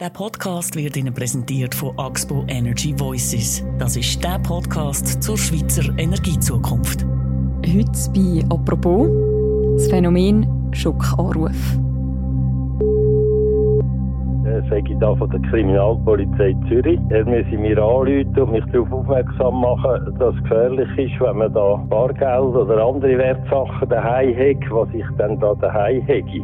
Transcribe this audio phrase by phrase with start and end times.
[0.00, 3.66] Der Podcast wird Ihnen präsentiert von Axpo Energy Voices.
[3.80, 7.04] Das ist der Podcast zur Schweizer Energiezukunft.
[7.66, 9.08] Heute bei «Apropos»
[9.74, 11.50] das Phänomen Schockanruf.
[14.44, 17.00] Das sage ich da von der Kriminalpolizei Zürich.
[17.10, 21.52] Er müsse mir anrufen und mich darauf aufmerksam machen, dass es gefährlich ist, wenn man
[21.52, 26.40] da Bargeld oder andere Wertsachen daheim hat, was ich dann da daheim hätte.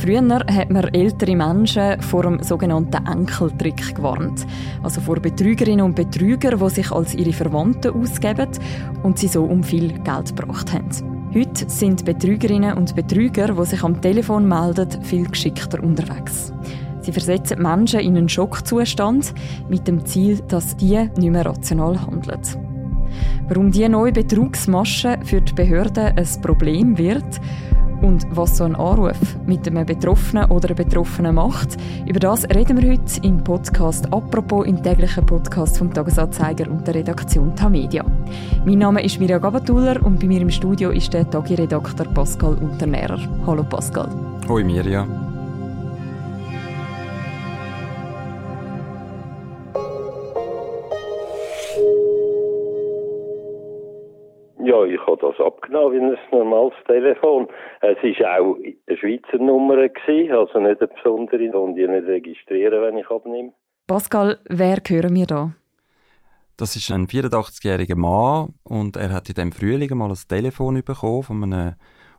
[0.00, 4.46] Früher hat man ältere Menschen vor dem sogenannten Enkeltrick gewarnt.
[4.82, 8.48] Also vor Betrügerinnen und Betrügern, die sich als ihre Verwandten ausgeben
[9.02, 10.88] und sie so um viel Geld gebracht haben.
[11.34, 16.50] Heute sind Betrügerinnen und Betrüger, die sich am Telefon melden, viel geschickter unterwegs.
[17.02, 19.34] Sie versetzen Menschen in einen Schockzustand
[19.68, 22.40] mit dem Ziel, dass die nicht mehr rational handeln.
[23.48, 27.40] Warum diese neue Betrugsmasche für die Behörden ein Problem wird
[28.02, 32.80] und was so ein Anruf mit einem Betroffenen oder einer Betroffenen macht, über das reden
[32.80, 38.04] wir heute im Podcast «Apropos» im täglichen Podcast vom Tagesanzeiger und der Redaktion Tamedia.
[38.64, 43.20] Mein Name ist Mirja Gabatuller und bei mir im Studio ist der Tagi-Redakteur Pascal Unternährer.
[43.46, 44.08] Hallo Pascal.
[44.48, 45.29] Hoi Mirja.
[54.62, 57.48] Ja, ich habe das abgenommen wie ein normales Telefon.
[57.80, 62.82] Es war auch eine Schweizer Nummer, gewesen, also nicht eine besondere, und ich nicht registrieren,
[62.82, 63.52] wenn ich abnehme.
[63.86, 65.52] Pascal, wer hören wir da?
[66.56, 71.22] Das ist ein 84-jähriger Mann und er hat in dem Frühling mal ein Telefon bekommen
[71.22, 71.74] von einem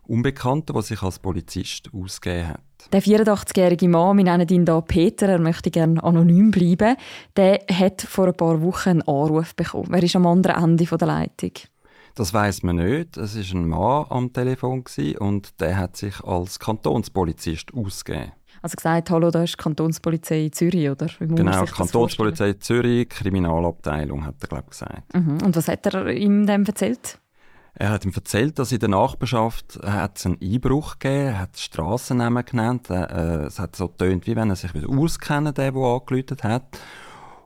[0.08, 2.60] Unbekannten, der sich als Polizist ausgegeben hat.
[2.92, 6.98] Der 84-jährige Mann, wir nennen ihn hier Peter, er möchte gerne anonym bleiben,
[7.38, 9.94] der hat vor ein paar Wochen einen Anruf bekommen.
[9.94, 11.52] Er ist am anderen Ende der Leitung.
[12.16, 13.18] Das weiß man nicht.
[13.18, 14.84] Es ist ein Mann am Telefon
[15.20, 18.32] und der hat sich als Kantonspolizist ausgegeben.
[18.62, 21.08] Also gesagt, hallo, da ist die Kantonspolizei Zürich, oder?
[21.20, 25.14] genau, Kantonspolizei Zürich, Kriminalabteilung, hat er, glaube ich, gesagt.
[25.14, 25.38] Mhm.
[25.44, 27.18] Und was hat er ihm dann erzählt?
[27.74, 32.46] Er hat ihm erzählt, dass in der Nachbarschaft hat einen Einbruch gegeben, er hat Strassennamen
[32.46, 36.78] genannt, äh, es hat so tönt, wie wenn er sich auskennen der, der angeläutet hat.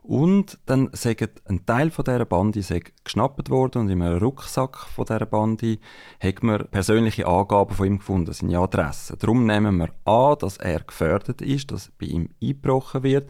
[0.06, 2.62] Und dann sagt ein Teil von dieser Bande
[3.02, 5.78] geschnappt worden und in einem Rucksack von dieser Bande
[6.20, 9.16] hat man persönliche Angaben von ihm gefunden, seine Adresse.
[9.16, 13.28] Darum nehmen wir an, dass er gefördert ist, dass bei ihm eingebrochen wird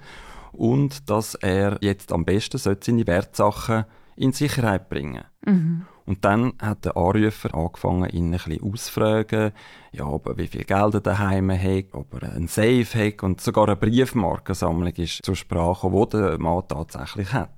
[0.52, 5.86] und dass er jetzt am besten seine Wertsachen in Sicherheit bringen mhm.
[6.06, 9.50] Und dann hat der Anrufer angefangen, ihn ein bisschen auszufragen,
[9.90, 13.40] ja, ob er wie viel Geld er daheim hat, ob er einen Safe hat und
[13.40, 17.50] sogar eine Briefmarkensammlung ist zur Sprache, die der Mann tatsächlich hat.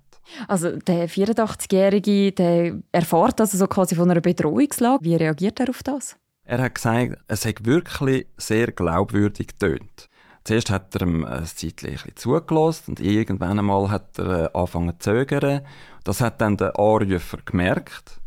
[0.46, 5.04] Also der 84-Jährige, der erfährt also so quasi von einer Bedrohungslage.
[5.04, 6.16] Wie reagiert er auf das?
[6.44, 10.08] Er hat gesagt, es hat wirklich sehr glaubwürdig getönt.
[10.44, 15.10] Zuerst hat er ihm ein Zeitchen zugelassen und irgendwann einmal hat er äh, angefangen zu
[15.10, 15.60] zögern.
[16.04, 18.17] Das hat dann der Anrufer gemerkt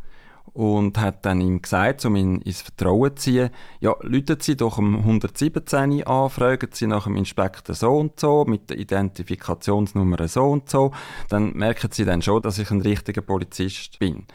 [0.53, 4.78] und hat dann ihm gesagt, um ihn ins Vertrauen zu ziehen, ja, läuten Sie doch
[4.78, 10.44] um 117 an, fragen Sie nach dem Inspektor so und so, mit der Identifikationsnummer so
[10.44, 10.91] und so,
[11.29, 14.25] dann merken Sie dann schon, dass ich ein richtiger Polizist bin.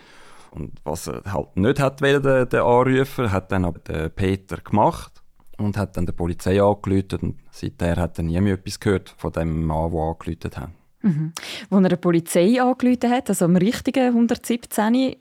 [0.50, 5.22] Und was er halt nicht hat, der, der Anrufer, hat dann aber der Peter gemacht
[5.58, 9.32] und hat dann der Polizei angerufen und seither hat er nie mehr etwas gehört von
[9.32, 10.70] dem Mann, der angerufen hat.
[11.02, 11.32] Mhm.
[11.70, 15.16] Als er der Polizei angerufen hat, also am richtigen 117,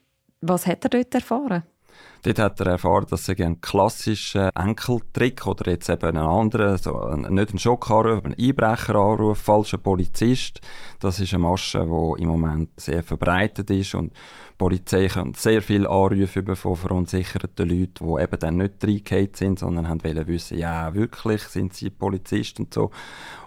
[0.47, 1.63] was hat er dort erfahren?
[2.23, 6.99] Dort hat er erfahren, dass er ein klassischer Enkeltrick oder jetzt eben einen anderen, so
[6.99, 10.59] ein, nicht ein Schockanruf, ein Einbrecheranruf, falscher Polizist.
[10.99, 15.61] Das ist eine Masche, die im Moment sehr verbreitet ist und die Polizei kann sehr
[15.61, 20.25] viele Anrufe über von verunsicherten Leuten, die eben dann nicht reingehauen sind, sondern haben wollen
[20.25, 22.89] wissen, ja, wirklich, sind sie Polizist und so.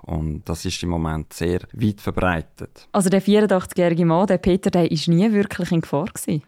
[0.02, 2.86] Und das ist im Moment sehr weit verbreitet.
[2.92, 6.42] Also der 84-jährige Mann, der Peter, der ist nie wirklich in Gefahr gewesen?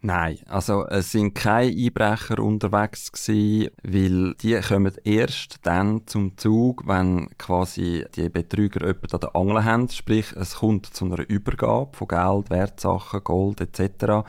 [0.00, 6.86] Nein, also es sind keine Einbrecher unterwegs gewesen, weil die kommen erst dann zum Zug,
[6.86, 11.96] wenn quasi die Betrüger jemanden an der Angel haben, sprich es kommt zu einer Übergabe
[11.96, 14.24] von Geld, Wertsachen, Gold etc.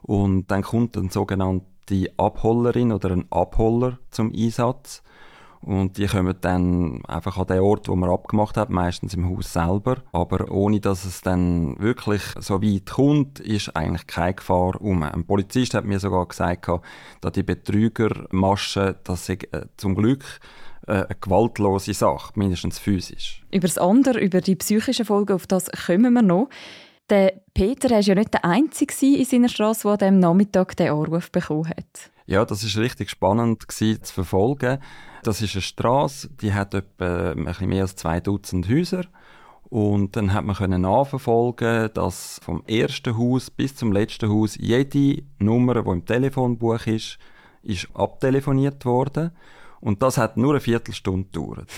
[0.00, 5.02] Und dann kommt eine sogenannte Abhollerin oder ein Abholler zum Einsatz
[5.62, 9.52] und die kommen dann einfach an den Ort, wo man abgemacht hat, meistens im Haus
[9.52, 10.02] selber.
[10.12, 15.02] Aber ohne dass es dann wirklich so weit kommt, ist eigentlich keine Gefahr um.
[15.04, 16.68] Ein Polizist hat mir sogar gesagt,
[17.20, 20.24] dass die Betrügermasche, das sei äh, zum Glück
[20.86, 23.44] äh, eine gewaltlose Sache, mindestens physisch.
[23.52, 26.48] Über das andere, über die psychischen Folgen, auf das kommen wir noch.
[27.08, 31.30] Der Peter war ja nicht der Einzige in seiner Straße, der am Nachmittag den Anruf
[31.30, 32.11] bekommen hat.
[32.26, 34.78] Ja, das ist richtig spannend gewesen, zu verfolgen.
[35.22, 39.04] Das ist eine Straße, die hat etwa ein bisschen mehr als zwei Dutzend Häuser.
[39.64, 45.22] Und dann hat man können nachverfolgen, dass vom ersten Haus bis zum letzten Haus jede
[45.38, 47.18] Nummer, die im Telefonbuch ist,
[47.62, 49.30] ist abtelefoniert worden.
[49.80, 51.70] Und das hat nur eine Viertelstunde gedauert.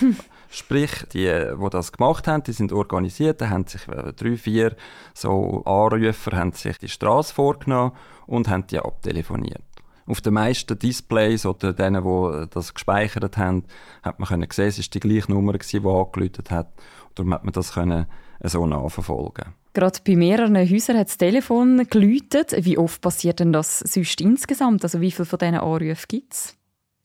[0.49, 4.75] Sprich, die, die das gemacht haben, die sind organisiert, da haben sich äh, drei, vier
[5.13, 7.93] so Anrufer haben sich die Straße vorgenommen
[8.27, 9.63] und haben die abtelefoniert.
[10.07, 13.63] Auf den meisten Displays oder denen, die das gespeichert haben,
[14.03, 16.71] hat man können sehen, es ist die gleiche Nummer, die angeläutet hat.
[17.15, 18.05] Darum hat man das können
[18.43, 19.53] so nachverfolgen.
[19.73, 22.53] Gerade bei mehreren Häusern hat das Telefon geläutet.
[22.59, 24.83] Wie oft passiert denn das sonst insgesamt?
[24.83, 26.55] Also wie viele von diesen Anrufen gibt es?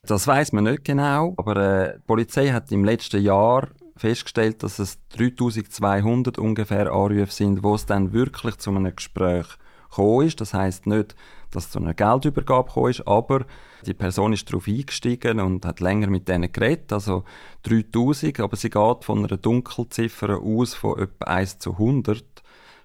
[0.07, 4.79] Das weiß man nicht genau, aber äh, die Polizei hat im letzten Jahr festgestellt, dass
[4.79, 9.47] es 3200 ungefähr Anrufe sind, wo es dann wirklich zu einem Gespräch
[9.91, 10.41] gekommen ist.
[10.41, 11.15] Das heißt nicht,
[11.51, 13.45] dass es zu einer Geldübergabe gekommen ist, aber
[13.87, 17.25] die Person ist darauf eingestiegen und hat länger mit denen geredet, also
[17.63, 22.25] 3000, aber sie geht von einer Dunkelziffer aus von etwa 1 zu 100.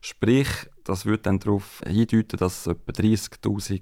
[0.02, 0.48] Sprich,
[0.84, 3.82] das würde dann darauf hindeuten, dass es etwa 30'000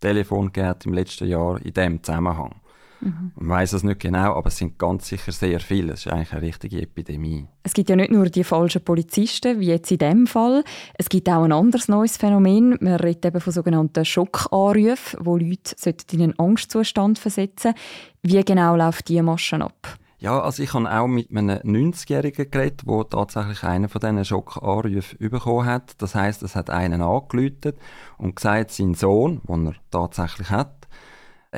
[0.00, 2.60] Telefone gibt im letzten Jahr in diesem Zusammenhang.
[3.02, 3.32] Mhm.
[3.34, 5.94] Man weiß es nicht genau, aber es sind ganz sicher sehr viele.
[5.94, 7.48] Es ist eigentlich eine richtige Epidemie.
[7.64, 10.62] Es gibt ja nicht nur die falschen Polizisten, wie jetzt in diesem Fall.
[10.94, 12.78] Es gibt auch ein anderes neues Phänomen.
[12.80, 15.74] Man redet eben von sogenannten Schockanrufen, wo Leute
[16.12, 17.74] in einen Angstzustand versetzen
[18.22, 19.98] Wie genau läuft diese Maschen ab?
[20.18, 25.18] Ja, also ich habe auch mit einem 90-Jährigen geredet, der tatsächlich einen von diesen Schockanrufen
[25.18, 26.00] bekommen hat.
[26.00, 27.76] Das heißt, es hat einen angeläutet
[28.18, 30.81] und gesagt, sein Sohn, den er tatsächlich hat,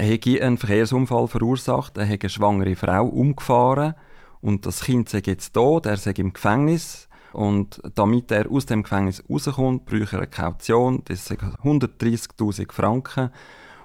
[0.02, 3.94] hätte einen Verkehrsunfall verursacht, er hätte eine schwangere Frau umgefahren.
[4.40, 7.08] Und das Kind sei jetzt tot, er sei im Gefängnis.
[7.32, 13.30] Und damit er aus dem Gefängnis rauskommt, bräuchte er eine Kaution, das sind 130'000 Franken.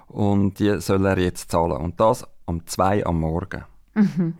[0.06, 1.78] Und die soll er jetzt zahlen.
[1.78, 3.64] Und das am 2 am Morgen.
[3.94, 4.34] Mhm.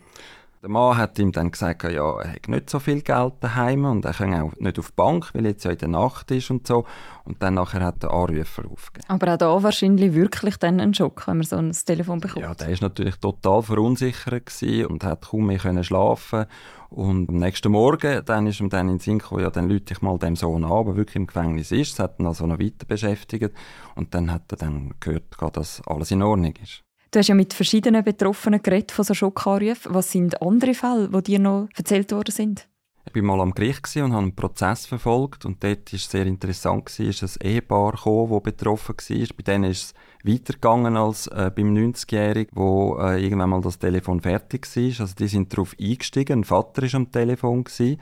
[0.62, 4.04] Der Mann hat ihm dann gesagt, ja, er hat nicht so viel Geld daheim und
[4.04, 6.66] er kann auch nicht auf die Bank, weil jetzt ja in der Nacht ist und
[6.66, 6.84] so.
[7.24, 9.06] Und dann nachher hat der Anrufer aufgegeben.
[9.08, 12.44] Aber auch da wahrscheinlich wirklich dann ein Schock, wenn man so ein Telefon bekommt.
[12.44, 14.52] Ja, der ist natürlich total verunsichert
[14.86, 16.44] und hat kaum mehr können schlafen.
[16.90, 19.94] Und am nächsten Morgen, dann ist ihm dann in den Sinn gekommen, ja, dann lüte
[19.94, 21.92] ich mal dem Sohn an, der wirklich im Gefängnis ist.
[21.92, 23.54] Das hat ihn also noch weiter beschäftigt.
[23.94, 25.24] Und dann hat er dann gehört,
[25.54, 26.82] dass alles in Ordnung ist.
[27.12, 29.92] Du hast ja mit verschiedenen Betroffenen geredet von so Schockanrufen.
[29.92, 32.68] Was sind andere Fälle, die dir noch erzählt worden sind?
[33.04, 36.24] Ich war mal am Gericht und habe einen Prozess verfolgt und dort war es sehr
[36.26, 39.26] interessant, ist ein Ehepaar das betroffen war.
[39.36, 44.20] Bei denen ist es weitergegangen als äh, beim 90-Jährigen, wo äh, irgendwann mal das Telefon
[44.20, 45.00] fertig war.
[45.00, 48.00] Also die sind darauf eingestiegen, ein Vater war am Telefon gewesen.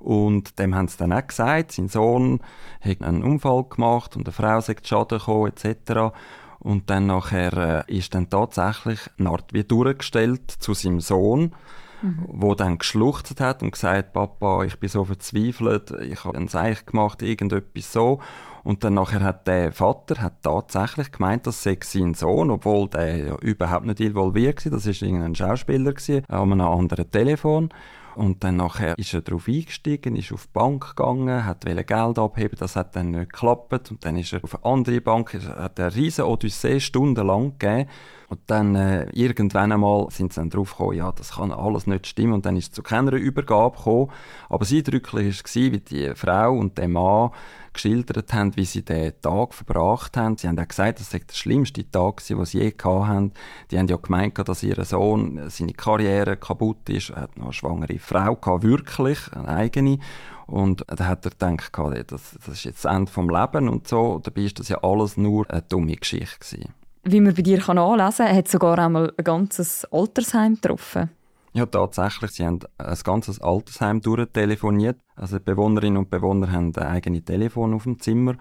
[0.00, 2.40] Und dem haben sie dann auch gesagt, sein Sohn
[2.80, 6.12] hat einen Unfall gemacht und eine Frau sei Schaden gekommen, etc.
[6.60, 11.54] Und dann nachher äh, ist dann tatsächlich eine Art wie durchgestellt zu seinem Sohn,
[12.02, 12.26] mhm.
[12.28, 16.84] wo dann geschluchzt hat und gesagt, Papa, ich bin so verzweifelt, ich habe ein Seich
[16.84, 18.20] gemacht, irgendetwas so.
[18.62, 23.16] Und dann nachher hat der Vater hat tatsächlich gemeint, das sei sein Sohn, obwohl der
[23.16, 24.72] ja überhaupt nicht involviert war.
[24.72, 27.70] Das war irgendein Schauspieler gewesen, an einem anderen Telefon.
[28.14, 32.56] Und dann nachher ist er darauf eingestiegen, ist auf die Bank gegangen, hat Geld abheben,
[32.58, 33.90] das hat dann nicht geklappt.
[33.90, 37.88] Und dann ist er auf eine andere Bank, hat eine riesige Odyssee stundenlang gegeben.
[38.28, 42.06] Und dann äh, irgendwann einmal sind sie dann drauf gekommen, ja, das kann alles nicht
[42.06, 42.34] stimmen.
[42.34, 44.10] Und dann ist es zu keiner Übergabe gekommen.
[44.48, 47.30] Aber das Eindrückliche war, wie die Frau und der Mann
[47.72, 50.36] geschildert haben, wie sie den Tag verbracht haben.
[50.36, 53.32] Sie haben auch gesagt, das sei der schlimmste Tag, den sie je hatten.
[53.70, 57.10] Die haben ja gemeint, dass ihr Sohn, seine Karriere kaputt ist.
[57.10, 59.98] Er hat noch eine schwangere Frau gehabt, wirklich, eine eigene.
[60.46, 64.20] Und da hat er gedacht, das, das ist jetzt das Ende vom Leben und so.
[64.22, 66.74] Dabei ist das ja alles nur eine dumme Geschichte gewesen.
[67.04, 71.10] Wie man bei dir anlesen kann, hat sogar einmal ein ganzes Altersheim getroffen.
[71.52, 72.30] Ja, tatsächlich.
[72.32, 74.98] Sie haben ein ganzes Altersheim durchtelefoniert.
[75.16, 78.36] Also die Bewohnerinnen und Bewohner haben ein eigenes Telefon auf dem Zimmer.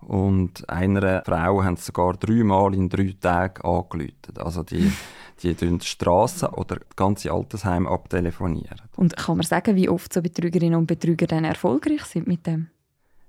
[0.00, 4.38] Und einer Frau haben sie sogar dreimal in drei Tagen angeläutet.
[4.38, 4.92] Also die,
[5.42, 8.80] die die Straßen oder das ganze Altersheim abtelefonieren.
[8.96, 12.68] Und kann man sagen, wie oft so Betrügerinnen und Betrüger dann erfolgreich sind mit dem?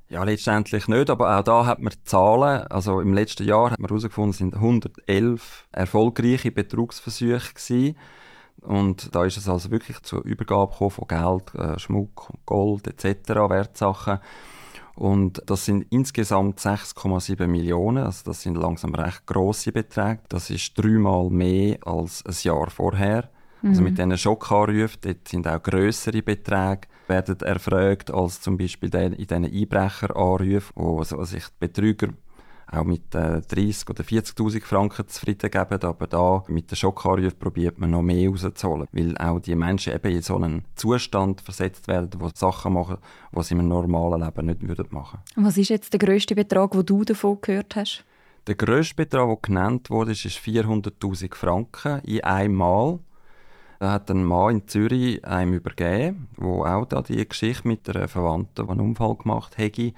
[0.08, 2.68] Ja, letztendlich nicht, aber auch da hat man Zahlen.
[2.68, 7.98] Also im letzten Jahr hat man herausgefunden, es sind 111 erfolgreiche Betrugsversuche gewesen.
[8.62, 14.20] Und da ist es also wirklich zur Übergabe von Geld, äh, Schmuck, Gold etc., Wertsachen.
[14.96, 20.22] Und das sind insgesamt 6,7 Millionen, also das sind langsam recht grosse Beträge.
[20.30, 23.30] Das ist dreimal mehr als ein Jahr vorher.
[23.62, 23.70] Mhm.
[23.70, 29.16] Also mit diesen Schockanrufen, dort sind auch grössere Beträge werden erfragt als zum Beispiel in
[29.16, 32.10] diesen Einbrecheranrufen, wo sich die Betrüger
[32.72, 37.78] auch mit äh, 30 oder 40.000 Franken zufrieden geben, aber da mit den Schockanrufen probiert
[37.78, 42.20] man noch mehr rauszuholen, weil auch die Menschen eben in so einen Zustand versetzt werden,
[42.20, 42.98] wo Sachen machen,
[43.36, 45.20] die sie im normalen Leben nicht würden machen.
[45.36, 48.04] Was ist jetzt der grösste Betrag, den du davon gehört hast?
[48.48, 53.00] Der grösste Betrag, der genannt wurde, ist 400.000 Franken in einem Mal.
[53.80, 58.08] Da hat ein Mann in Zürich einem übergeben, wo auch da die Geschichte mit einer
[58.08, 59.94] Verwandten, die einen Unfall gemacht hat.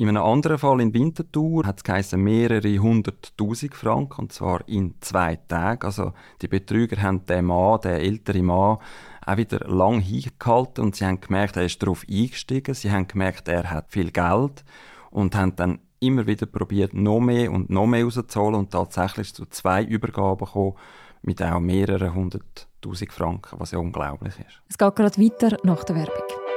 [0.00, 5.36] In einem anderen Fall in Winterthur hat es mehrere hunderttausend Franken, und zwar in zwei
[5.36, 5.84] Tagen.
[5.84, 8.78] Also die Betrüger haben den Mann, den älteren Mann,
[9.26, 12.72] auch wieder lang hingehalten und sie haben gemerkt, er ist darauf eingestiegen.
[12.72, 14.64] Sie haben gemerkt, er hat viel Geld
[15.10, 19.44] und haben dann immer wieder probiert, noch mehr und noch mehr rauszuholen und tatsächlich zu
[19.50, 20.76] zwei Übergaben gekommen
[21.20, 24.62] mit auch mehreren hunderttausend Franken, was ja unglaublich ist.
[24.66, 26.49] Es geht gerade weiter nach der Werbung.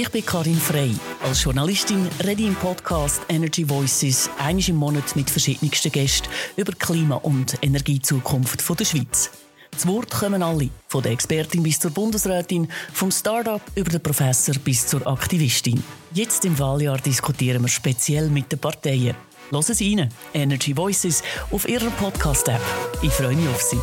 [0.00, 0.94] Ich bin Karin Frey.
[1.24, 6.72] Als Journalistin rede ich im Podcast Energy Voices einmal im Monat mit verschiedensten Gästen über
[6.72, 9.28] Klima- und Energiezukunft der Schweiz.
[9.76, 14.54] Zu Wort kommen alle, von der Expertin bis zur Bundesrätin, vom Start-up über den Professor
[14.62, 15.82] bis zur Aktivistin.
[16.14, 19.16] Jetzt im Wahljahr diskutieren wir speziell mit den Parteien.
[19.50, 22.62] Hören Sie rein, Energy Voices, auf Ihrer Podcast-App.
[23.02, 23.80] Ich freue mich auf Sie.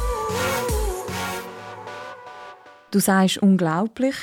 [2.95, 4.15] Du sagst unglaublich.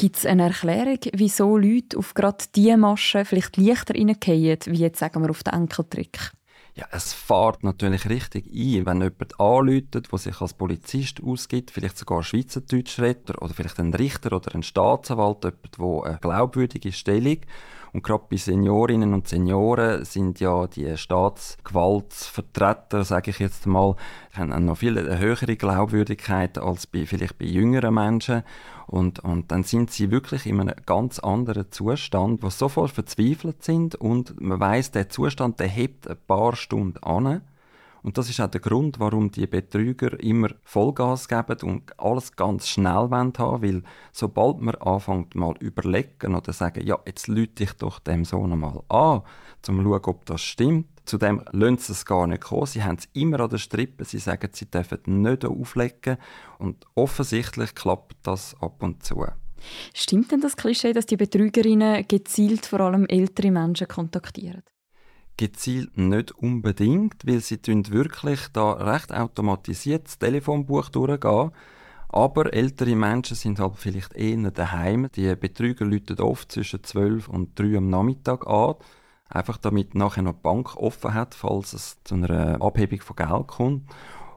[0.00, 4.98] Gibt es eine Erklärung, wieso Leute auf gerade diese Maschen vielleicht leichter reingehen, wie jetzt
[4.98, 6.32] sagen wir auf den Enkeltrick?
[6.74, 11.98] Ja, es fährt natürlich richtig ein, wenn jemand anläutet, der sich als Polizist ausgibt, vielleicht
[11.98, 17.40] sogar Schweizerdeutsch redet oder vielleicht ein Richter oder ein Staatsanwalt, jemand, der eine glaubwürdige Stellung
[17.92, 23.96] und gerade bei Seniorinnen und Senioren sind ja die Staatsgewaltsvertreter, sage ich jetzt mal,
[24.32, 28.42] haben noch viel eine höhere Glaubwürdigkeit als bei, vielleicht bei jüngeren Menschen.
[28.86, 33.94] Und, und dann sind sie wirklich in einem ganz anderen Zustand, wo sofort verzweifelt sind
[33.94, 37.42] und man weiß, der Zustand, der hebt ein paar Stunden an
[38.02, 42.68] und das ist auch der Grund, warum die Betrüger immer Vollgas geben und alles ganz
[42.68, 47.72] schnell haben wollen, weil sobald man anfängt mal überlegen oder sagen, ja, jetzt lüte ich
[47.74, 49.22] doch dem Sohn mal an, um
[49.62, 52.66] zu schauen, ob das stimmt, zu dem lassen sie es gar nicht kommen.
[52.66, 54.04] Sie haben es immer an der Strippe.
[54.04, 56.18] Sie sagen, sie dürfen nicht auflegen.
[56.58, 59.26] Und offensichtlich klappt das ab und zu.
[59.92, 64.62] Stimmt denn das Klischee, dass die Betrügerinnen gezielt vor allem ältere Menschen kontaktieren?
[65.36, 71.52] Gezielt nicht unbedingt, weil sie wirklich da recht automatisiert das Telefonbuch durchgehen.
[72.08, 75.08] Aber ältere Menschen sind halt vielleicht eher daheim.
[75.14, 78.74] Die Betrüger läuten oft zwischen 12 und 3 am Nachmittag an.
[79.28, 83.46] Einfach damit nachher noch die Bank offen hat, falls es zu einer Abhebung von Geld
[83.46, 83.88] kommt.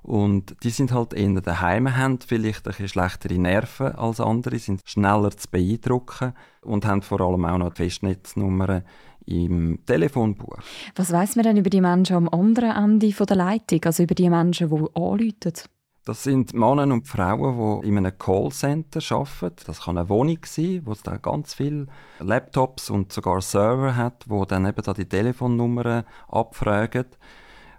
[0.04, 4.82] Und die sind halt eher daheim, haben vielleicht ein bisschen schlechtere Nerven als andere, sind
[4.86, 8.84] schneller zu beeindrucken und haben vor allem auch noch Festnetznummern
[9.26, 10.58] im Telefonbuch.
[10.96, 14.30] Was weiß man denn über die Menschen am anderen Ende der Leitung, also über die
[14.30, 15.70] Menschen, die anrufen?
[16.06, 19.64] Das sind Männer und Frauen, die in einem Callcenter arbeiten.
[19.66, 21.88] Das kann eine Wohnung sein, wo es da ganz viele
[22.20, 27.06] Laptops und sogar Server hat, wo dann eben da die Telefonnummern abfragen.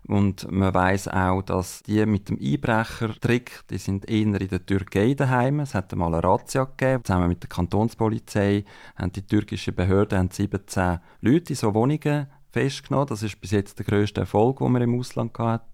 [0.07, 5.15] Und man weiß auch, dass die mit dem Einbrechertrick, die sind eher in der Türkei
[5.15, 5.61] daheim.
[5.61, 7.05] Es hat einmal eine Razzia gegeben.
[7.05, 8.65] Zusammen mit der Kantonspolizei
[8.97, 13.07] haben die türkischen Behörden haben 17 Leute in so Wohnungen festgenommen.
[13.07, 15.65] Das ist bis jetzt der grösste Erfolg, den man im Ausland hat.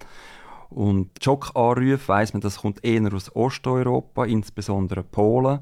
[0.70, 5.58] Und Schockanrufe weiss man, das kommt eher aus Osteuropa, insbesondere Polen,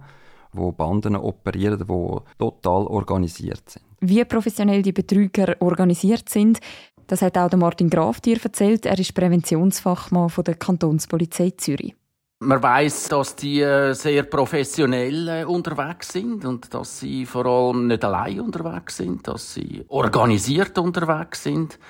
[0.53, 3.85] wo Banden operieren, die total organisiert sind.
[4.01, 6.61] Wie professionell die Betrüger organisiert sind,
[7.09, 8.87] das hat auch Martin Graf dir erzählt.
[8.87, 11.95] Er ist Präventionsfachmann von der Kantonspolizei Zürich.
[12.41, 17.89] Man weiß, dass die äh, sehr professionell äh, unterwegs sind und dass sie vor allem
[17.89, 21.81] nicht allein unterwegs sind, dass sie organisiert unterwegs sind,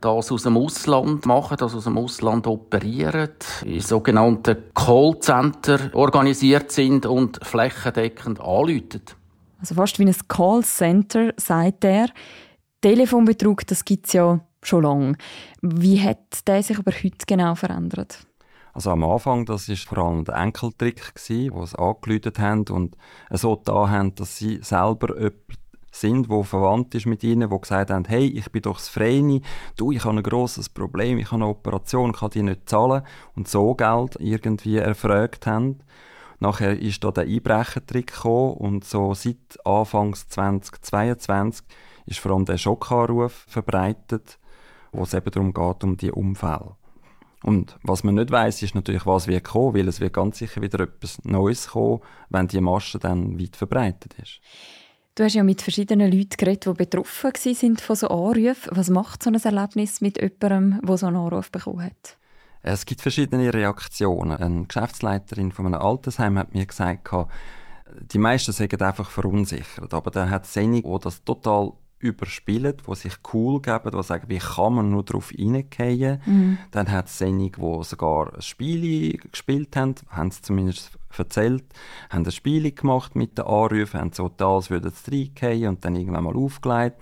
[0.00, 3.32] das aus dem Ausland machen, das aus dem Ausland operieren,
[3.66, 9.02] in sogenannten Callcenter organisiert sind und flächendeckend anrufen.
[9.60, 12.08] Also fast wie ein Callcenter, sagt er.
[12.80, 15.16] Telefonbetrug, das gibt es ja schon lange.
[15.62, 18.26] Wie hat der sich aber heute genau verändert?
[18.74, 22.96] Also am Anfang, das ist vor allem der Enkeltrick gsi, wo sie angeläutet haben und
[23.30, 25.58] so da haben, dass sie selber jemand
[25.90, 29.42] sind, wo verwandt ist mit ihnen, wo gesagt haben, hey, ich bin doch das Freini,
[29.76, 33.02] du, ich habe ein grosses Problem, ich habe eine Operation, kann die nicht zahlen
[33.34, 35.80] und so Geld irgendwie erfragt haben.
[36.40, 41.66] Nachher ist da der Einbrechertrick gekommen und so seit Anfangs 2022
[42.06, 44.38] ist vor allem der Schockanruf verbreitet
[44.92, 46.76] wo es eben darum geht, um die Umfälle.
[47.42, 50.60] Und was man nicht weiß, ist natürlich, was wird kommen, weil es wird ganz sicher
[50.60, 54.40] wieder etwas Neues kommen, wenn die Masche dann weit verbreitet ist.
[55.14, 58.70] Du hast ja mit verschiedenen Leuten geredet, die betroffen sind von so Anrufen.
[58.70, 62.16] Was macht so ein Erlebnis mit jemandem, der so einen Anruf bekommen hat?
[62.62, 64.36] Es gibt verschiedene Reaktionen.
[64.36, 67.08] Eine Geschäftsleiterin von einem Altersheim hat mir gesagt,
[68.12, 69.92] die meisten sind einfach verunsichert.
[69.92, 74.28] Aber dann hat es einige, die das total überspielen, die sich cool geben, die sagen,
[74.28, 76.20] wie kann man nur darauf reingehen.
[76.24, 76.58] Mhm.
[76.70, 81.64] Dann hat es einige, die sogar ein Spiel gespielt haben, haben es zumindest erzählt,
[82.10, 85.84] haben ein Spiel gemacht mit den Anrufen, haben so da, als würden sie reingehen und
[85.84, 86.96] dann irgendwann mal aufgelegt.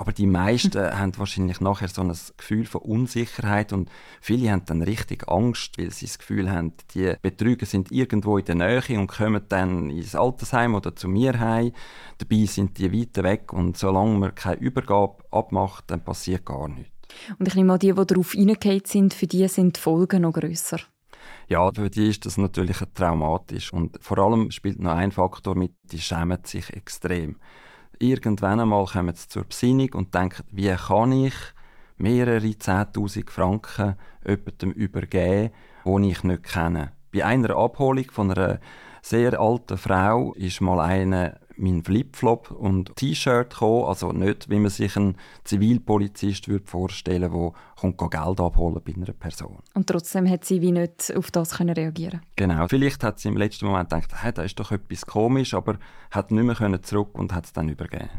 [0.00, 3.90] Aber die meisten haben wahrscheinlich nachher so ein Gefühl von Unsicherheit und
[4.22, 8.46] viele haben dann richtig Angst, weil sie das Gefühl haben, die Betrüger sind irgendwo in
[8.46, 11.72] der Nähe und kommen dann ins Altersheim oder zu mir heim.
[12.16, 16.90] Dabei sind die weit weg und solange man keine Übergabe abmacht, dann passiert gar nichts.
[17.38, 20.32] Und ich nehme an, die, die darauf hineingeht sind, für die sind die Folgen noch
[20.32, 20.78] grösser.
[21.46, 23.70] Ja, für die ist das natürlich traumatisch.
[23.70, 27.36] Und vor allem spielt noch ein Faktor mit, die schämen sich extrem
[28.00, 31.34] irgendwann einmal kommen sie zur Besinnung und denken, wie kann ich
[31.98, 35.50] mehrere 10.000 Franken jemandem übergeben,
[35.84, 36.92] den ich nicht kenne.
[37.12, 38.58] Bei einer Abholung von einer
[39.02, 44.70] sehr alten Frau ist mal eine mein Flipflop und T-Shirt gekommen, also nicht, wie man
[44.70, 49.58] sich einen Zivilpolizist würde vorstellen würde, der Geld abholen bei einer Person.
[49.74, 53.36] Und trotzdem hat sie wie nicht auf das können reagieren Genau, vielleicht hat sie im
[53.36, 55.78] letzten Moment gedacht, hey, da ist doch etwas komisch, aber
[56.10, 58.10] hat nicht mehr können zurück und hat es dann übergeben.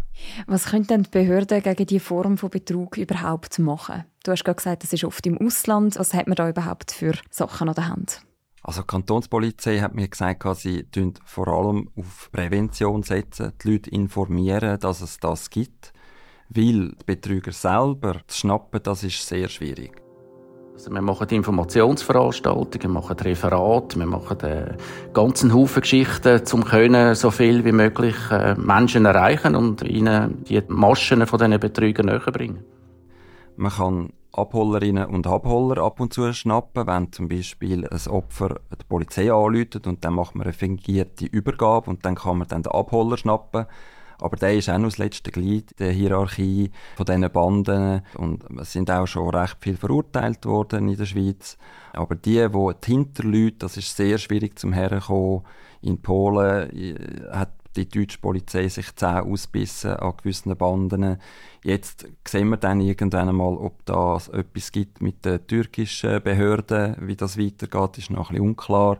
[0.47, 4.05] Was können denn die Behörden gegen diese Form von Betrug überhaupt machen?
[4.23, 5.97] Du hast gerade gesagt, das ist oft im Ausland.
[5.97, 8.21] Was hat man da überhaupt für Sachen an der Hand?
[8.63, 13.89] Also die Kantonspolizei hat mir gesagt, sie setzen vor allem auf Prävention setzen, die Leute
[13.89, 15.93] informieren, dass es das gibt,
[16.49, 20.01] weil die Betrüger selber zu schnappen, das ist sehr schwierig.
[20.73, 24.77] Also wir machen Informationsveranstaltungen, wir machen Referate, wir machen einen
[25.13, 30.61] ganzen Haufen Geschichten, um können so viel wie möglich äh, Menschen erreichen und ihnen die
[30.67, 32.63] Maschen von diesen Betrügern näher bringen.
[33.57, 38.85] Man kann Abholerinnen und Abholer ab und zu schnappen, wenn zum Beispiel ein Opfer die
[38.87, 42.71] Polizei anläutet und dann macht man eine fingierte Übergabe und dann kann man dann den
[42.71, 43.65] Abholer schnappen.
[44.19, 48.71] Aber der ist auch noch das letzte Glied der Hierarchie von diesen Banden und es
[48.71, 51.57] sind auch schon recht viel verurteilt worden in der Schweiz.
[51.93, 55.41] Aber die, die dahinter Leute, das ist sehr schwierig zum Herkommen.
[55.81, 56.95] In Polen äh,
[57.31, 61.17] hat die deutsche Polizei sich Zähne ausbissen an gewissen Banden.
[61.63, 66.95] Jetzt sehen wir dann irgendwann einmal, ob da etwas gibt mit den türkischen Behörden.
[66.99, 68.99] Wie das weitergeht, ist noch ein bisschen unklar.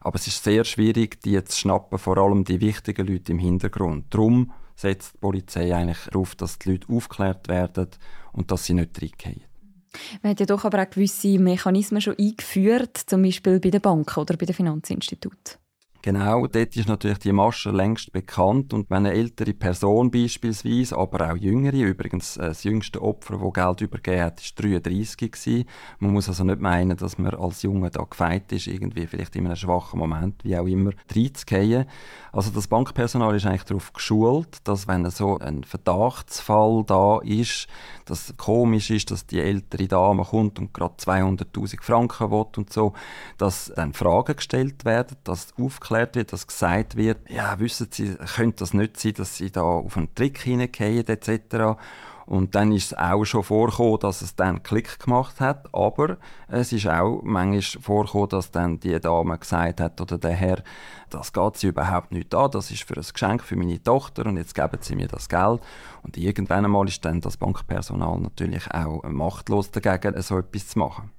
[0.00, 4.06] Aber es ist sehr schwierig, die zu schnappen, vor allem die wichtigen Leute im Hintergrund.
[4.10, 7.88] Darum setzt die Polizei eigentlich darauf, dass die Leute aufgeklärt werden
[8.32, 9.42] und dass sie nicht reingehen.
[10.22, 14.20] Man hat ja doch aber auch gewisse Mechanismen schon eingeführt, zum Beispiel bei den Banken
[14.20, 15.58] oder bei den Finanzinstituten.
[16.06, 21.32] Genau, dort ist natürlich die Masche längst bekannt und wenn eine ältere Person beispielsweise, aber
[21.32, 25.64] auch jüngere, übrigens äh, das jüngste Opfer, das Geld übergeben hat, ist 33 gewesen.
[25.98, 29.46] Man muss also nicht meinen, dass man als Junge da gefeit ist, irgendwie vielleicht in
[29.46, 31.86] einem schwachen Moment, wie auch immer, reinzugehen.
[32.30, 37.66] Also das Bankpersonal ist eigentlich darauf geschult, dass wenn so ein Verdachtsfall da ist,
[38.04, 42.92] dass komisch ist, dass die ältere Dame kommt und gerade 200'000 Franken will und so,
[43.38, 45.52] dass dann Fragen gestellt werden, dass
[45.96, 49.62] aufgeklärt wird, dass gesagt wird, ja, wissen Sie, könnte das nicht sein, dass Sie da
[49.62, 51.78] auf einen Trick hineingehen etc.
[52.26, 56.16] Und dann ist es auch schon vorgekommen, dass es dann Klick gemacht hat, aber
[56.48, 60.62] es ist auch manchmal vorgekommen, dass dann die Dame gesagt hat oder der Herr,
[61.08, 64.38] das geht sie überhaupt nicht an, das ist für ein Geschenk für meine Tochter und
[64.38, 65.60] jetzt geben sie mir das Geld.
[66.02, 71.12] Und irgendwann einmal ist dann das Bankpersonal natürlich auch machtlos dagegen, so etwas zu machen.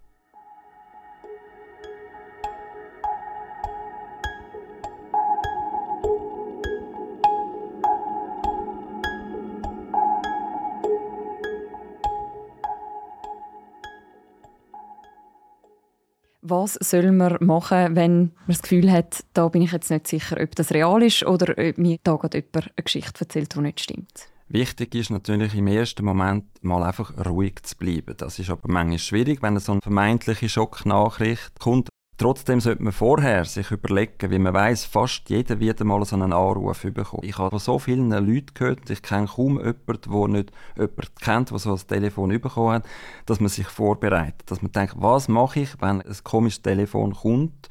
[16.50, 20.38] Was soll man machen, wenn man das Gefühl hat, da bin ich jetzt nicht sicher,
[20.42, 23.82] ob das real ist oder ob mir da gerade jemand eine Geschichte erzählt, die nicht
[23.82, 24.30] stimmt?
[24.48, 28.16] Wichtig ist natürlich im ersten Moment mal einfach ruhig zu bleiben.
[28.16, 31.90] Das ist aber manchmal schwierig, wenn so eine vermeintliche Schocknachricht kommt.
[32.20, 36.34] Trotzdem sollte man vorher sich überlegen, wie man weiß, fast jeder wird mal so einen
[36.34, 37.24] Anruf bekommen.
[37.24, 41.52] Ich habe von so vielen Leuten gehört, ich kenne kaum jemanden, der nicht jemanden kennt,
[41.52, 42.86] der so ein Telefon bekommen hat,
[43.28, 44.42] dass man sich vorbereitet.
[44.48, 47.70] Dass man denkt, was mache ich, wenn ein komisches Telefon kommt?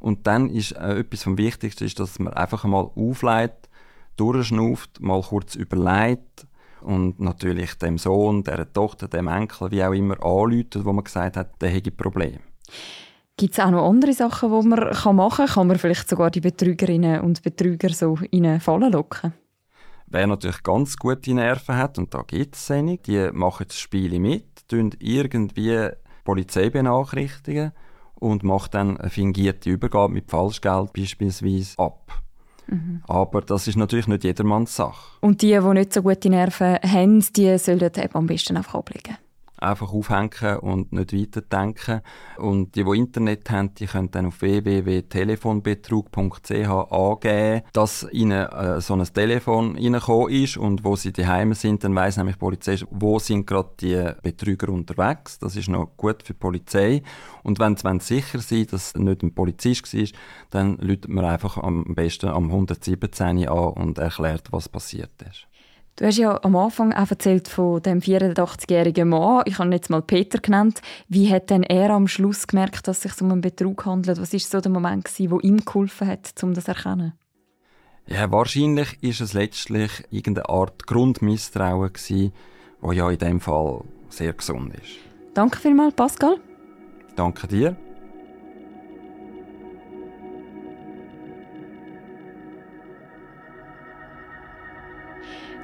[0.00, 3.68] Und dann ist äh, etwas vom Wichtigsten, ist, dass man einfach mal aufleitet,
[4.16, 6.46] durchschnauft, mal kurz überlegt
[6.80, 11.36] und natürlich dem Sohn, der Tochter, dem Enkel, wie auch immer, anruft, wo man gesagt
[11.36, 12.40] hat, der hätte Probleme.
[13.36, 15.54] Gibt es auch noch andere Sachen, die man machen kann?
[15.54, 19.32] Kann man vielleicht sogar die Betrügerinnen und Betrüger so in eine Falle locken?
[20.06, 24.18] Wer natürlich ganz gute Nerven hat, und da gibt es einige, die machen das Spiel
[24.20, 25.88] mit, tun irgendwie
[26.24, 27.72] Polizei benachrichtigen
[28.16, 32.22] und macht dann eine fingierte Übergabe mit Falschgeld beispielsweise ab.
[32.66, 33.02] Mhm.
[33.08, 35.18] Aber das ist natürlich nicht jedermanns Sache.
[35.22, 39.16] Und die, die nicht so gute Nerven haben, die sollen eben am besten einfach ablegen
[39.62, 42.00] einfach aufhängen und nicht weiterdenken.
[42.36, 48.94] Und die, die Internet haben, die können dann auf www.telefonbetrug.ch angeben, dass ihnen äh, so
[48.94, 53.18] ein Telefon reingekommen ist und wo sie daheim sind, dann weiss nämlich die Polizei, wo
[53.18, 55.38] sind gerade die Betrüger unterwegs.
[55.38, 57.02] Das ist noch gut für die Polizei.
[57.42, 60.06] Und wenn sie sicher sind, dass es nicht ein Polizist war,
[60.50, 65.46] dann läutet man einfach am besten am 117 an und erklärt, was passiert ist.
[65.96, 69.42] Du hast ja am Anfang auch erzählt von dem 84-jährigen Mann.
[69.44, 70.80] Ich habe ihn jetzt mal Peter genannt.
[71.08, 74.18] Wie hat denn er am Schluss gemerkt, dass es sich um einen Betrug handelt?
[74.18, 77.12] Was war so der Moment, wo ihm geholfen hat, um das zu erkennen?
[78.06, 82.32] Ja, wahrscheinlich ist es letztlich irgendeine Art Grundmisstrauen gewesen,
[82.80, 84.98] wo ja in dem Fall sehr gesund ist.
[85.34, 86.36] Danke vielmals, Pascal.
[87.16, 87.76] Danke dir.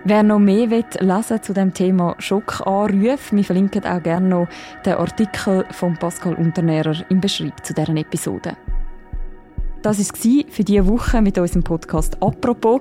[0.05, 4.49] Wer noch mehr will lesen zu dem Thema Schockanrufe, wir verlinken auch gerne noch
[4.87, 8.57] den Artikel von Pascal Unternehrer im Beschreib zu deren Episode.
[9.83, 12.81] Das war für diese Woche mit unserem Podcast «Apropos».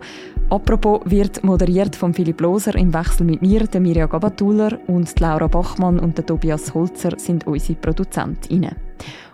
[0.49, 5.47] «Apropos» wird moderiert von Philipp Loser im Wechsel mit mir, der Mirja Gabatuller und Laura
[5.47, 8.75] Bachmann und der Tobias Holzer sind unsere ProduzentInnen.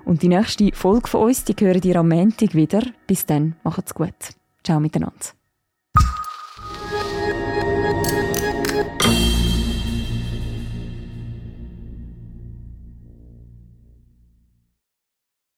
[0.05, 2.81] Und die nächste Folge von uns, die hören ihr am Montag wieder.
[3.07, 4.13] Bis dann, macht's gut.
[4.63, 5.42] Ciao miteinander.